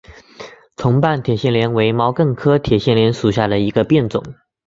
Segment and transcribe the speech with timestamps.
[0.77, 4.23] 重瓣铁线莲为毛茛科铁线莲属下的一个变种。